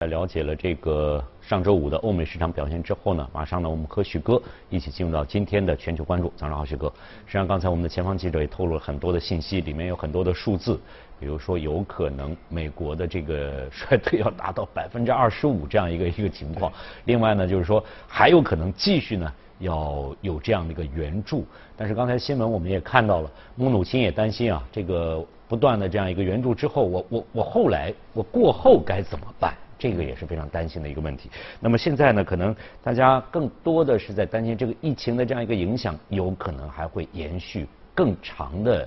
[0.00, 6.32] 在了解了这个上周五的欧美市场表现之后呢，马上呢，我们和许哥一起进入到今天的全球关注。
[6.38, 6.90] 早上好，许哥。
[7.26, 10.80] 实际上，刚才我们的前方记者也透露了很多的信息，里面有很多的数字，
[11.18, 16.72] 比如说有可能美国的这个 衰退要达到百分之二十五这样一个一个情况。
[17.04, 21.44] 另外呢，就是说还有可能继续呢要有这样的一个援助。
[21.76, 29.54] 但是刚才新闻我们也看到了，穆努钦也担心啊，这个不断的这样一个援助之后，我我我后来我过后该怎么办？
[29.80, 31.30] 这个也是非常担心的一个问题。
[31.58, 38.86] 那么现在呢，可能大家更多的是在担心这个疫情的这样一个影响，有可能还会延续更长的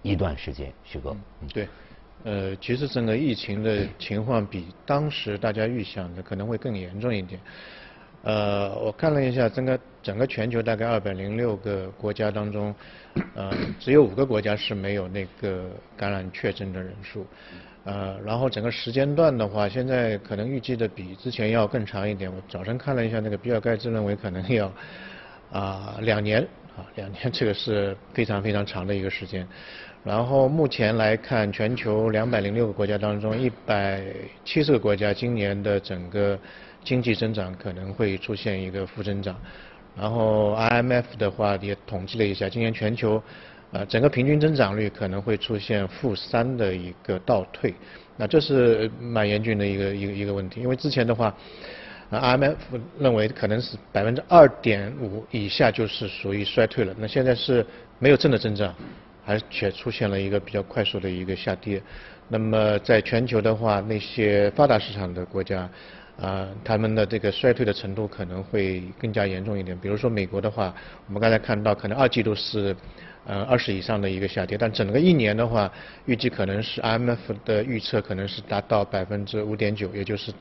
[0.00, 0.72] 一段时间。
[0.84, 1.16] 徐哥，
[1.52, 1.68] 对，
[2.22, 7.40] 呃，其实整个疫情的情况比当时大家预想的可能会更严重一点。
[8.22, 12.74] 呃，我看了一下，整个整个全球大概二百零六个国家当中，
[13.34, 17.26] 呃，只有五个国家是没有那个感染确诊的人数。
[17.84, 22.30] 呃，然后整个时间段的话，现在可能预计的比之前要更长一点。
[22.30, 24.70] 我早晨看了一下，那个比尔盖茨认为可能要
[25.50, 26.42] 啊两年
[26.76, 29.46] 啊两年， 这个是非常非常长的一个时间。
[30.04, 34.02] 然后目前来看，全球两百零六个国家当中，一百
[34.44, 36.38] 七十个国家今年的整个
[36.88, 39.36] 经济增长可能会出现一个负增长。
[39.96, 43.22] 然后 IMF 的话也统计了一下，今年全球。
[43.70, 47.74] 呃，整个平均增长率可能会出现负三的一个倒退，
[48.16, 51.36] 那这是蛮严峻的一个一个一个问题，因为之前的话
[52.10, 52.56] ，IMF
[52.98, 57.62] 认为可能是百分之二点五以下就是属于衰退了，那现在是
[57.98, 58.74] 没有正的增长，
[59.26, 61.82] 而且出现了一个比较快速的一个下跌，
[62.26, 65.68] 那么在全球的话，那些发达市场的国家，
[66.20, 70.74] 啊，他们的这个衰退的程度可能会更加严重一点，比如说美国的话，
[71.06, 72.74] 我们刚才看到可能二季度是。
[73.26, 75.70] 呃，二十以上的一个下跌，但整个一年的话，
[76.06, 80.32] 预计可能是 IMF 的预测可能是达到百分之五点九，也就是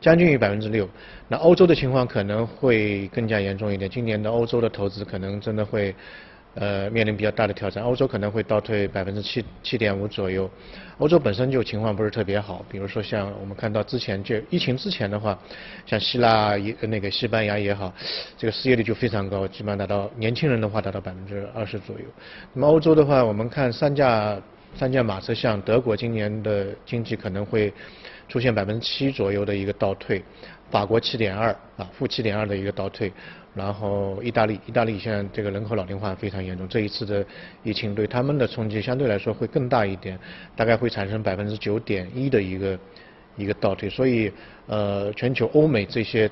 [0.00, 0.88] 将近于百分之六。
[1.26, 5.92] 那欧洲的情况可能会更加严重一点，今年的欧洲的投资可能真的会。
[6.56, 10.50] 呃，面临比较大的挑战，欧洲可能会倒退百分之七七点五左右。
[10.96, 15.38] 欧洲本身就情况不是特别好，比如说像我们看到之前就疫情之前的话，
[15.84, 17.92] 像希腊也那个西班牙也好，
[18.38, 22.04] 这个失业率就非常高，基本上达到年轻人的话达到百分之二十左右。
[22.54, 24.40] 那么欧洲的话，我们看三驾
[24.78, 27.72] 三驾马车，像德国今年的经济可能会
[28.28, 30.22] 出现百分之七左右的一个倒退，
[30.70, 31.48] 法国七点二
[31.78, 33.10] 啊负七点二的一个倒退。
[33.54, 37.24] 然后意大利，意大利现在这个人口老龄化非常严重，这一次的
[37.62, 40.18] 疫情对他们的冲击相对来说会更大一点，
[40.54, 42.78] 大概会产生百分之九点一的一个
[43.34, 44.30] 一个倒退，所以
[44.66, 46.30] 呃，全球欧美这些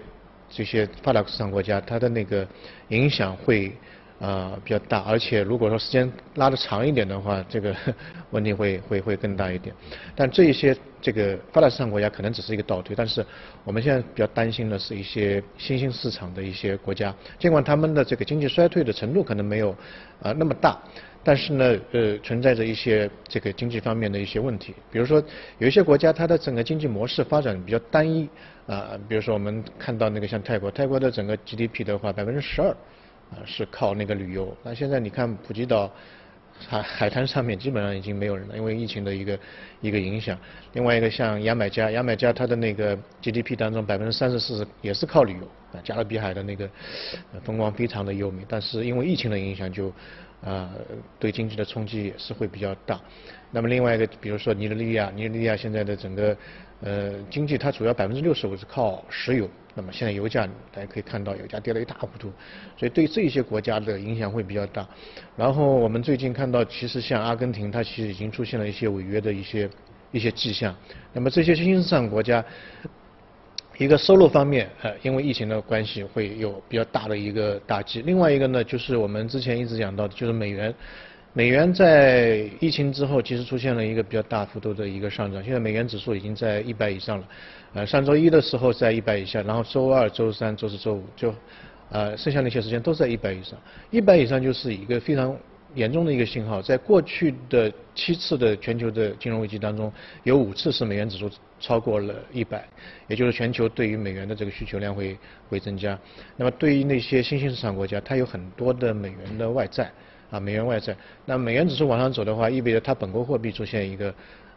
[0.50, 2.46] 这些发达市场国家，它的那个
[2.88, 3.72] 影响会。
[4.24, 7.76] 啊，比较大，而且如果说时间拉得长一点的话，这个
[8.32, 9.74] 问题会会会更大一点。
[10.16, 13.22] 但这一些这个发达市场国家可能只是一个倒退，但是
[13.64, 19.76] 我们现在比较担心的是一些新兴市场的一些国家，尽管他们的这个经济衰退的程度可能没有
[20.22, 20.78] 啊那么大，
[21.22, 24.74] 但是呢，呃，存在着一些这个经济方面的一些问题。
[24.90, 25.22] 比如说，
[25.58, 28.26] 有一些国家它的整个经济模式发展比较单一
[28.66, 32.74] 啊，比如说我们看到那个像泰国，泰国的整个 GDP 的话，百分之十二。
[33.30, 34.56] 啊，是靠那个旅游。
[34.62, 35.90] 那现在你看普吉岛
[36.68, 39.38] 海海滩上面基本上已经没有人了，因为疫情的一个
[39.80, 40.38] 一个影响。
[40.72, 45.48] 另外一个像牙买加，牙买加它的那个 GDP 当中百分之三十四也是靠旅游。
[45.72, 46.70] 啊，加勒比海的那个
[47.42, 49.92] 风光非常的优美，但是因为疫情的影响，就
[50.44, 50.70] 啊
[51.18, 53.00] 对经济的冲击也是会比较大。
[53.50, 56.36] 那么另外一个，比如说尼日利亚，尼日利亚现在的整个
[56.82, 59.50] 呃经济，它主要百分之六十五是靠石油。
[59.74, 62.32] 那么现在油价大家可以看到，油价跌了一塌糊涂，
[62.76, 64.86] 所以对这些国家的影响会比较大。
[65.36, 69.68] 然后我们最近看到，其实像阿根廷，它其实已经出现了一些违约的一些
[70.12, 70.74] 一些迹象。
[71.12, 72.44] 那么这些新兴市场国家，
[73.78, 78.02] 一个收入方面，呃，因为疫情的关系会有比较大的一个打击。
[78.02, 80.72] 另外一个呢，就是我们之前一直讲到的，就是美元。
[81.36, 85.42] 美元在疫情之后，其实出现了一个比较大幅度的一个上涨。
[85.42, 87.28] 现在美元指数已经在一百以上了。
[87.72, 91.34] 呃，上周一的时候在一百以下，然后周二、周三、周四周五就，
[91.90, 93.58] 呃，剩下那些时间都在一百以上。
[93.90, 95.36] 一百以上就是一个非常
[95.74, 96.62] 严重的一个信号。
[96.62, 99.92] 在过去的七次的全球的金融危机当中，
[100.22, 102.64] 有五次是美元指数超过了一百，
[103.08, 105.18] 也就是全球对于美元的这个需求量会
[105.48, 105.98] 会增加。
[106.36, 109.90] 那么对于那些新兴市场国家，它有很多的美元的外债。
[110.34, 114.12] 啊，美元外债，那美元指数往上走的话，意味着它本国货币出现一个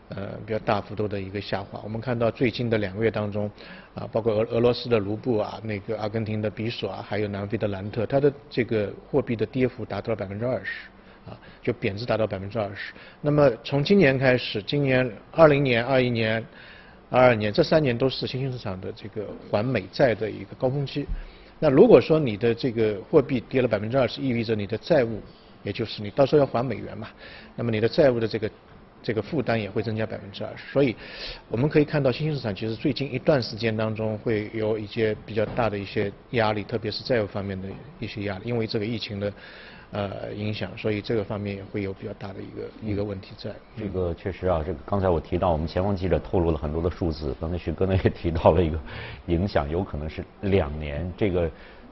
[0.09, 1.79] 呃比较大幅度的一个下滑。
[1.83, 3.51] 我们看到最近的两个月当中，
[3.94, 10.89] 啊，包括俄俄罗斯的卢布啊，那个阿根廷的比索啊，还有南非的兰特，它的这个货币的跌幅达到了百分之二十，
[11.29, 12.94] 啊，就贬值达到百分之二十。
[13.21, 16.44] 那么从今年开始，今年二零年、二一年。
[17.09, 21.06] 二二年这三年都是新兴市场的这个还美债的一个高峰期。
[21.57, 25.21] 那如果说你的这个货币跌了百分之二十，意味着你的债务，
[25.68, 27.08] 也就是你到时候要还美元嘛，
[27.56, 28.50] 那么你的债务的这个。
[29.04, 30.94] 这个负担也会增加百分之二十，所以
[31.50, 37.69] 我们可以看到新兴市场其实最近一段时间当中会有一些比较大的一些压力，特别是债务方面的
[38.00, 39.31] 一些压力，因为这个疫情的
[39.92, 43.52] 呃影响，所以这个方面也会有比较大的一个一个问题在。
[43.78, 48.78] 这个确实啊，这个刚才我提到，我们前方记者透露了很多的数字，刚才徐哥呢也提到了一个
[49.28, 51.10] 影响，有可能是两年。
[51.16, 51.50] 这个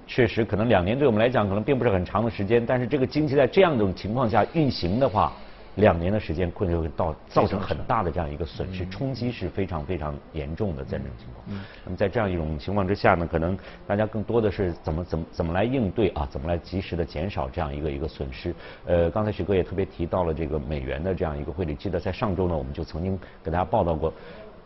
[0.07, 5.33] 确实可能两年对我们来讲可能并不是很长的时间，但是这个经济在这样一种情况下运行的话。
[5.75, 11.45] 两年的时间，可能会到造成很大的这样一个损失，冲击是非常非常严重的在这种情况。
[11.83, 18.55] 那么在这样一种情况之下呢，可能大家更多的是怎么怎么怎么来应对啊，怎么来及时的减少这样一个一个损失。
[18.85, 24.13] 呃，刚才徐哥也特别提到了这个美元的这样一个汇率，记得在上周呢，我们就曾经给大家报道过，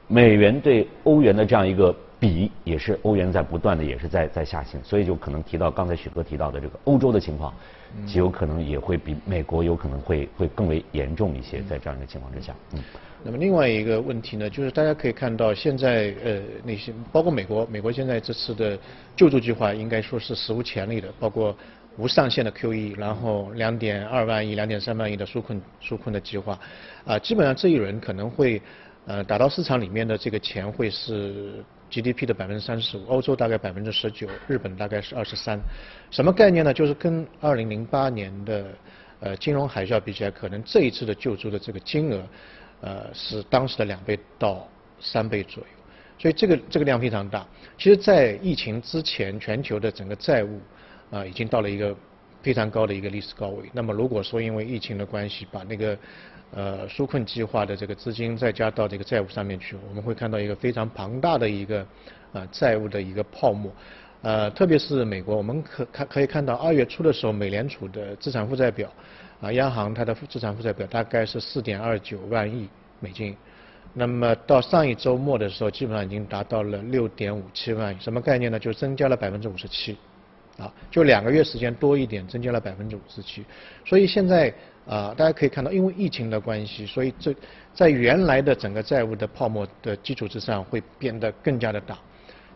[0.07, 7.53] 美元对欧元的这样一个比，也是欧元在不断的也是在在下行，所以就可能提到刚才许哥提到的这个欧洲的情况。
[8.05, 12.53] 极有可能也会比美国有可能会会更为严重一些，在这样一个情况之下。
[12.73, 12.79] 嗯。
[13.23, 18.77] 那么另外一个问题呢，就是大家可以看到，现在呃那些包括美国，美国现在这次的
[19.15, 21.57] 救助计划应该说是史无前例的，包括
[21.97, 26.59] 无上限的 QE，然后两点二万亿、两点三万亿的纾困纾困的计划，
[27.05, 28.61] 啊，基本上这一轮可能会
[29.07, 31.63] 呃打到市场里面的这个钱会是。
[31.89, 35.59] GDP 的百分之三十五，欧洲大概百分之十九，日本大概是二十三，
[36.11, 36.73] 什么概念呢？
[36.73, 38.65] 就是跟二零零八年的
[39.19, 42.23] 呃金融海啸比起来，可能这一次的救助的这个金额，
[42.81, 44.67] 呃是当时的两倍到
[44.99, 45.69] 三倍左右，
[46.17, 47.45] 所以这个这个量非常大。
[47.77, 50.59] 其实，在疫情之前，全球的整个债务
[51.09, 51.95] 啊已经到了一个
[52.41, 53.69] 非常高的一个历史高位。
[53.73, 55.97] 那么如果说因为疫情的关系，把那个
[56.51, 61.85] 呃，纾困计划的这个资金再加到这个债务上面去，我们会看到一个非常庞大的一个
[62.33, 63.71] 呃债务的一个泡沫。
[64.23, 68.91] 呃，特别是美国，我们可看可以看到二月初的时候，美联储的资产负债表
[69.39, 72.67] 啊，央行它的资产负债表大概是四点二九万亿
[72.99, 73.37] 美金。
[73.93, 77.99] 那么到上一周末的时候，基本上已经达到了六点五七万亿。
[77.99, 78.57] 什么概念呢？
[78.57, 79.95] 就增加了百分之五十七。
[80.57, 83.45] 啊，就两个月时间多一点，增加了百分之五十七。
[83.85, 84.51] 所以现在。
[84.89, 87.31] 啊，大家可以看到，因为疫情的关系，所以这
[87.75, 91.95] 在原来的整个债务的泡沫的基础之上，会变得更加的大。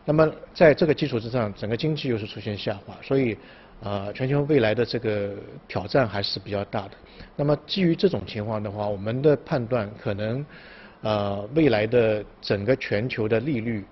[0.03, 3.37] 那么在这个基础之上，整个经济又是出现下滑，所以
[3.83, 5.35] 啊，全球未来的这个
[5.67, 6.91] 挑战还是比较大的。
[7.35, 10.43] 那么基于这种情况的话，我们的判断可能，
[11.01, 13.85] 呃，未来的整个全球的利率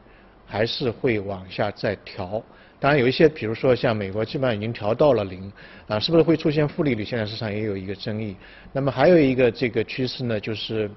[0.48, 2.44] 还是会往下再调。
[2.82, 5.54] 当然有一些，比如说像美国，基本上已经调到了零，
[5.88, 7.06] 啊，是不是会出现负利率？
[7.06, 8.36] 现在市场也有一个争议。
[8.74, 10.90] 那么还有一个这个趋势呢，就是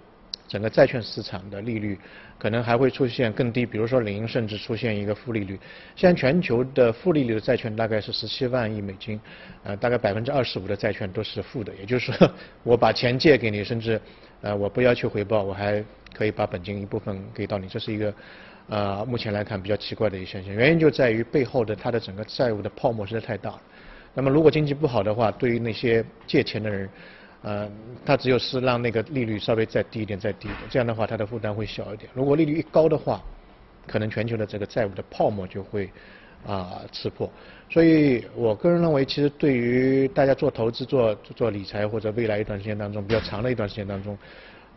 [0.49, 1.99] 整个债券市场的利率
[2.39, 5.61] 可能还会出现更低，比如说零，甚至出现一个负利率。
[5.95, 9.21] 现在全球的负利率的债券大概是十七万亿美金，
[9.63, 12.31] 呃，大概百分之二十五的债券都是负的，也就是说，
[12.63, 14.01] 我把钱借给你，甚至
[14.41, 15.85] 呃我不要求回报，我还
[16.15, 18.15] 可以把本金一部分给到你，这是一个。
[18.67, 23.63] 呃，目前来看比较奇怪的一个现象，原因就在于背后的它的整个债务的泡沫实在太大了。
[24.15, 26.89] 那么如果经济不好的话，对于那些借钱的人，
[27.43, 27.71] 呃，
[28.07, 32.09] 他只有是让那个利率稍微再低一点、再低一点，这样的话他的负担会小一点。
[32.15, 33.21] 如果利率一高的话，
[33.87, 35.91] 可能全球的这个债务的泡沫就会
[36.47, 37.31] 啊刺破。
[37.69, 44.17] 所以我个人认为，其实对于大家做投资、做做理财或者未来一段时间当中比较长的一段时间当中。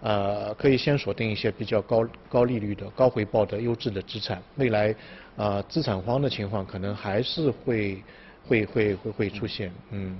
[0.01, 4.41] 呃，可以先锁定一些比较高高利率的、高回报的优质的资产。
[4.55, 4.93] 未来，
[5.37, 8.03] 呃，资产荒的情况可能还是会
[8.47, 9.71] 会会会会出现。
[9.89, 10.17] 嗯。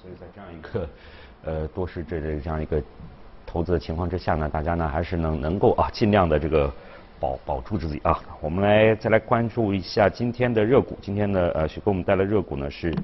[0.00, 0.88] 所以在这样一个
[1.44, 2.80] 呃多市这这这样一个
[3.44, 6.72] 投资的情况之下呢，大家呢还是能能够啊尽量的这个
[7.18, 8.20] 保保住自己啊。
[8.40, 10.96] 我们来再来关注一下今天的热股。
[11.02, 12.94] 今天的呃许给我们带来热股呢是。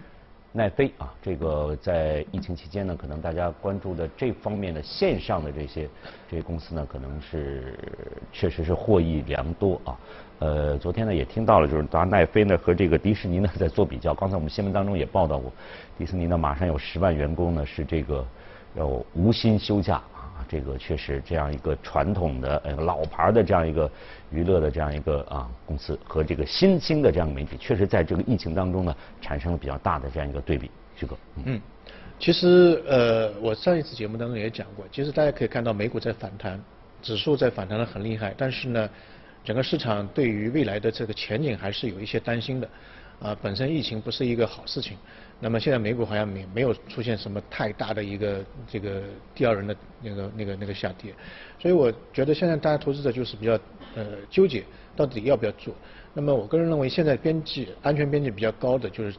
[0.55, 5.89] 奈飞啊，这个在疫情期间呢，可能大家关注的这方面的线上的这些
[6.31, 7.79] 这些公司呢，可能是
[8.31, 9.99] 确实是获益良多啊。
[10.41, 14.13] 呃，昨天呢也听到了，就是咱奈飞呢和这个迪士尼呢 在做比较。
[14.13, 15.51] 刚才我们新闻当中也报道过，
[15.97, 18.23] 迪士尼呢马上有十万员工呢是这个
[18.75, 20.03] 要无薪休假。
[20.49, 23.91] 这个确实，这样一个传统的呃老牌的这样一个
[24.31, 30.71] 娱乐的这样一个啊公司和这个新兴的这样媒体，确实在这个疫情当中呢，产生了比较大的这样一个对比。
[30.95, 31.61] 徐哥，嗯，
[32.19, 36.63] 其实呃，我上一次节目当中也讲过，其实大家可以看到美股在反弹，
[37.01, 38.89] 指数在反弹的很厉害，但是呢，
[39.43, 42.69] 整个市场对于未来的这个前景还是有一些担心的。
[43.21, 44.99] 啊，本身疫情不是一个好事情。
[45.45, 49.03] 那么现在美股好像没没有出现什么太大的一个这个
[49.35, 51.13] 第二轮的那个那个那个下跌，
[51.59, 53.59] 所以我觉得现在大家投资者就是比较
[53.97, 54.63] 呃纠结，
[54.95, 55.75] 到底要不要做。
[56.15, 59.17] 那么我个人认为，现在边际安全边际比较高的就是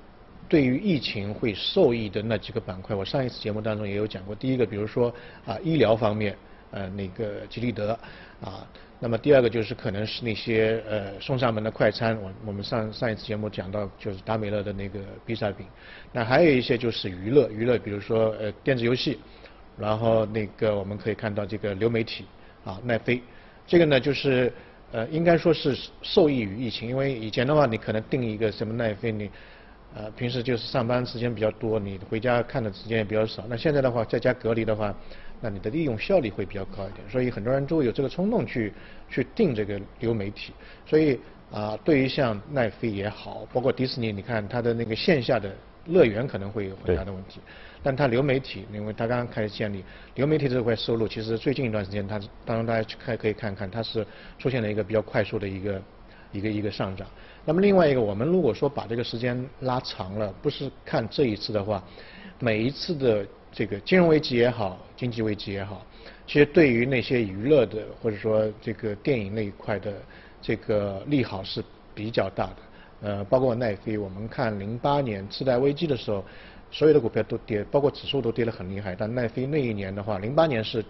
[0.48, 2.96] 对于疫情会受益的那几个板块。
[2.96, 5.14] 我上一次节目当中也有讲过，第一个比如说
[5.46, 6.34] 啊医疗方面，
[6.72, 8.00] 呃那个吉利德
[8.40, 8.66] 啊。
[9.04, 15.68] 那么第二个就是可能是那些呃送上门的快餐，我我们上上一次节目讲到就是达美乐的那个披萨饼，
[16.14, 19.20] 那还有一些就是娱乐娱乐，比如说呃电子游戏，
[19.78, 22.24] 然后那个我们可以看到这个流媒体
[22.64, 23.22] 啊奈飞，
[23.68, 24.54] 这个呢就是
[24.94, 29.30] 呃应该说是受益于疫情，因为以前的话你可能订一个什么奈飞你
[29.94, 34.96] 呃平时就是上班时间比较多，你回家看的时间也比较少，那现在的话在家隔离的话。
[35.44, 38.72] 那你的利用效率会比较高一点，所以很多人都有这个冲动去
[39.10, 40.54] 去定这个流媒体。
[40.86, 41.20] 所以
[41.52, 45.54] 啊，对于像奈飞也好，包括迪士尼，你看它的那个线下的
[45.88, 47.42] 乐园可能会有很大的问题，
[47.84, 49.84] 但它流媒体，因为它刚刚开始建立
[50.16, 54.08] 流媒体这块收入，其实最近一段时间它当然大家去看可以看看，它是
[54.40, 55.82] 出现了一个比较快速的一个
[56.32, 57.06] 一个一个上涨。
[57.44, 61.84] 那么另外一个，我们如果说把这个时间拉长了，不是看这一次的话，
[62.40, 63.28] 每一次的。
[63.54, 65.86] 这个金融危机也好，经济危机也好，
[66.26, 69.94] 其实对于那些娱乐的或者说这个电影那一块的
[70.42, 72.56] 这个利好是比较大的。
[73.02, 76.26] 呃，包括奈飞，我们看零八年次贷危机的时候，
[76.72, 78.96] 所有的股票都跌，包括指数都跌得很厉害。
[78.96, 80.84] 但奈飞那一年的话，零八年是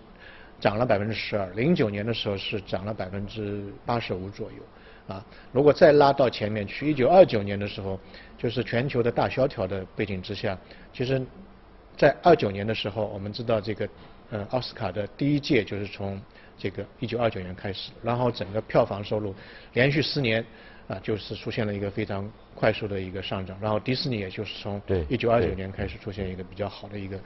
[0.61, 5.13] 涨了百分之十二，零九年的时候是涨了百分之八十五左右。
[5.13, 7.99] 啊，如果再拉到前面去，一九二九年的时候，
[8.37, 10.57] 就是全球的大萧条的背景之下，
[10.93, 11.21] 其实。
[11.95, 13.87] 在二九年的时候，我们知道这个，
[14.31, 16.19] 呃，奥斯卡的第一届就是从
[16.57, 19.33] 这个一九二九年开始，然后整个票房收入
[19.73, 20.43] 连续四年
[20.87, 27.19] 啊，就是出现了一个非常快速的一个上涨，然后迪士尼也就是从一九二九年开始出现一个比较好的一个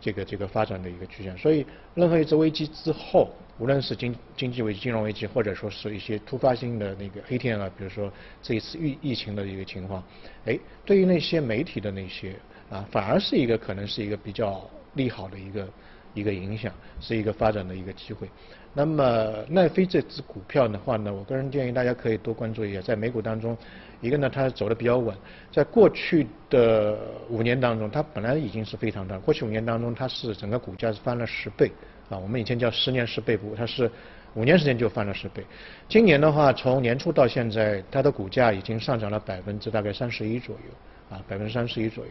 [0.00, 10.02] 这个这个发展的一个曲线，所以任何一次危机之后，无论是经经济危机、金融危机，或者说是一些突发性的那个黑天鹅，比如说这一次疫疫情的一个情况，
[10.44, 12.34] 哎，对于那些媒体的那些。
[12.70, 15.68] 啊，反而是一个可能是一个比较利好的一个
[16.14, 18.28] 一个影响，是一个发展的一个机会。
[18.74, 23.56] 那么奈飞这只股票的话呢，我个人建议大家可以多关注一下，在美股当中，
[24.00, 25.16] 一个呢它走的比较稳，
[25.50, 26.98] 在过去的
[27.30, 31.72] 五年当中，它本来已经是非常大，过去五年当中它是整个股价是翻了十倍，
[32.10, 33.90] 啊，我们以前叫十年十倍股，它是
[34.34, 35.42] 五年时间就翻了十倍。
[35.88, 40.74] 今年的话，从年初到现在，它的股价已经上涨了百分之大概三十一左右。
[41.10, 42.10] 啊，百分之三十一左右。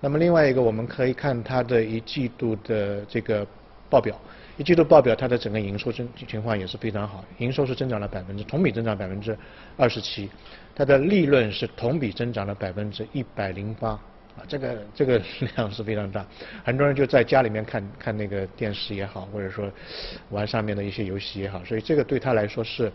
[0.00, 3.46] 那么另外一个，我们可以看它的一季度的这个
[3.90, 4.16] 报表，
[4.56, 9.36] 一季度报表它的整个营收增情况也是非常好，营收是增长了百分之，同比增长百分之
[9.76, 10.30] 二十七，
[10.74, 15.20] 它的利润是同比增长了百分之一百零八，啊，这个这个
[15.56, 16.24] 量是非常大，
[16.64, 19.68] 很多人就在家里面看看那个电视也好，或者说
[20.30, 22.92] 玩上面的一些游戏也好，所以这个对他来说是。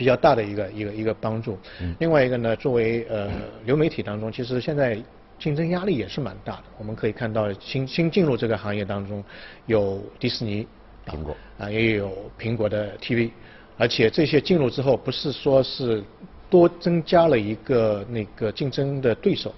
[0.00, 1.58] 比较大的一个一个一个帮助。
[1.98, 3.28] 另外一个呢，作为呃
[3.66, 4.98] 流媒体当中，其实现在
[5.38, 6.62] 竞争压力也是蛮大的。
[6.78, 9.22] 我们可以看到新新进入这个行业当中，
[9.66, 10.66] 有迪士尼、
[11.04, 13.30] 苹果啊，也有苹果的 TV，
[13.76, 16.02] 而且这些进入之后，不是说是
[16.48, 19.54] 多增加了一个那个竞争的对手。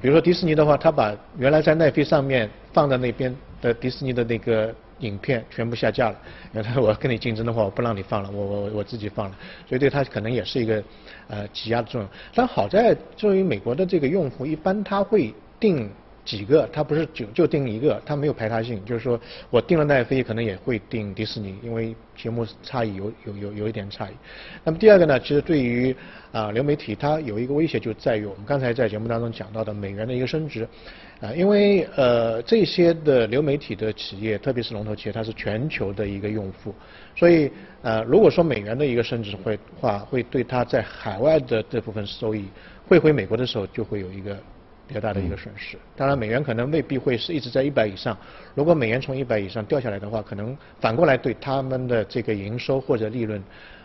[0.00, 4.72] 比如说迪士尼的话，他把原来在奈飞上面放在那边的迪士尼的那个。
[5.00, 6.16] 影片全部下架了，
[6.52, 9.36] 那 他我跟你竞争的话，我不让你放了，我我我自己放了，
[9.68, 10.82] 所以对他可能也是一个
[11.28, 12.08] 呃挤压的作用。
[12.34, 15.90] 但好在作为美国的这个用户，一般他会定
[16.30, 19.18] 几个，它不是就就定一个，它没有排他性，就是说
[19.50, 24.12] 我定了奈飞，可能也会定迪士尼，因为节目差异有有有有一点差异。
[24.62, 25.94] 那么第二个呢，其实对于
[26.30, 30.68] 啊流媒体，它有一个威胁就在于我们刚才在节目当中讲到的美元的一个升值。
[31.20, 36.72] 啊，因为呃这些的流媒体的企业，特别是龙头企业，它是全球的一个用户，
[37.14, 37.50] 所以
[37.82, 42.46] 呃如果说美元的一个升值会话，会对它在海外的这部分收益
[42.88, 44.34] 汇回美国的时候，就会有一个
[44.90, 45.78] 比较大的一个损失。
[45.94, 48.18] 当然，美元可能未必会是一直在一百以上。
[48.56, 53.40] 如果美元从一百以上掉下来的话，可能反过来对他们的这个营收或者利润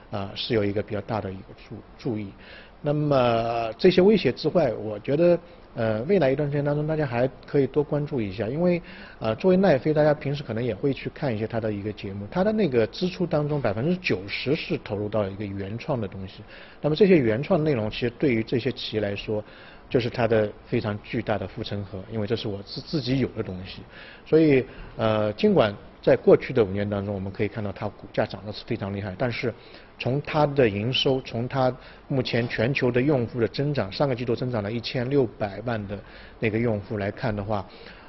[0.09, 2.33] 啊是有一个比较大的一个注注意。
[2.81, 5.37] 那么这些威胁之外，我觉得。
[5.77, 8.81] 呃，未来一段时间当中，大家还可以多关注一下，因为
[9.19, 16.41] 呃，作为奈飞，大家平时可能也会去看一些他的一个节目，他的那个支出当中百分之九十是投入到一个原创的东西。
[16.79, 19.43] 那么这些原创内容，其实对于这些企业来说，
[19.89, 23.81] 就是它的非常巨大的护城河，因为这是我自自己有的东西。
[24.25, 24.65] 所以
[24.97, 29.53] 呃，尽管在过去的五年当中，我们可以看到它股价涨得是非常厉害，但是
[29.97, 31.75] 从它的营收，从它
[32.07, 35.97] 目前全球的用户的增长，上个季度增长了一千六百万的
[36.39, 37.65] 那个用户来看的话，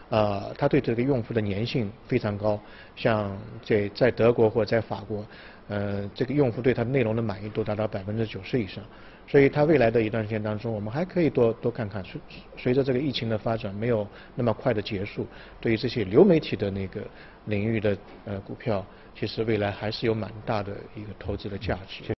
[0.09, 2.61] 呃，它对这个用户的粘性非常高，
[2.97, 5.25] 像在在德国或者在法国，
[5.68, 8.83] 呃，这个用户对它内容的满意度达到百分之九十以上。
[9.28, 12.21] 所以它未来的一段时间当中，我们还可以多多看看，随
[12.56, 15.26] 随着这个疫情的发展没有那么快的结束，
[15.61, 17.00] 对于这些流媒体的那个
[17.47, 18.87] 领域的呃股票，
[19.18, 22.14] 其实未来还是有蛮大的一个投资的价值。